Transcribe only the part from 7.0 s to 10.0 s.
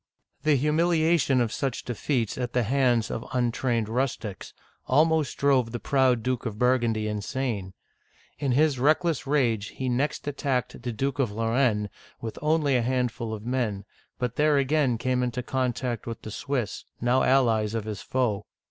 insane. In his reckless rage he